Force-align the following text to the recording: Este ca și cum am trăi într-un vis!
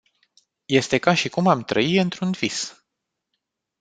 Este 0.67 0.99
ca 0.99 1.13
și 1.13 1.29
cum 1.29 1.47
am 1.47 1.63
trăi 1.63 1.97
într-un 1.97 2.31
vis! 2.31 2.85